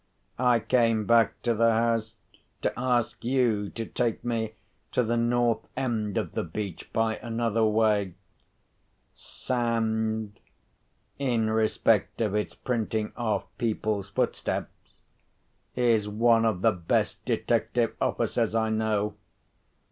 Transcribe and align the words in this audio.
I 0.39 0.59
came 0.59 1.05
back 1.05 1.39
to 1.43 1.53
the 1.53 1.73
house 1.73 2.15
to 2.63 2.73
ask 2.75 3.23
you 3.23 3.69
to 3.69 3.85
take 3.85 4.25
me 4.25 4.55
to 4.93 5.03
the 5.03 5.15
north 5.15 5.67
end 5.77 6.17
of 6.17 6.31
the 6.31 6.43
beach 6.43 6.91
by 6.91 7.17
another 7.17 7.63
way. 7.63 8.15
Sand—in 9.13 10.31
respect 11.51 12.19
of 12.19 12.33
its 12.33 12.55
printing 12.55 13.13
off 13.15 13.43
people's 13.59 14.09
footsteps—is 14.09 16.09
one 16.09 16.45
of 16.45 16.61
the 16.61 16.71
best 16.71 17.23
detective 17.23 17.95
officers 18.01 18.55
I 18.55 18.71
know. 18.71 19.13